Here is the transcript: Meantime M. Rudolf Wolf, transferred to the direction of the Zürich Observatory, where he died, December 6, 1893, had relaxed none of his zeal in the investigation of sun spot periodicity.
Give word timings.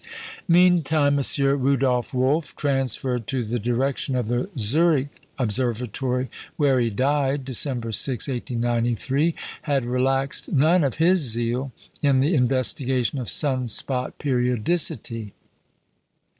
Meantime 0.47 1.19
M. 1.19 1.25
Rudolf 1.61 2.11
Wolf, 2.11 2.55
transferred 2.55 3.27
to 3.27 3.43
the 3.43 3.59
direction 3.59 4.15
of 4.15 4.29
the 4.29 4.45
Zürich 4.57 5.09
Observatory, 5.37 6.27
where 6.57 6.79
he 6.79 6.89
died, 6.89 7.45
December 7.45 7.91
6, 7.91 8.27
1893, 8.27 9.35
had 9.61 9.85
relaxed 9.85 10.51
none 10.51 10.83
of 10.83 10.95
his 10.95 11.19
zeal 11.19 11.71
in 12.01 12.19
the 12.19 12.33
investigation 12.33 13.19
of 13.19 13.29
sun 13.29 13.67
spot 13.67 14.17
periodicity. 14.17 15.33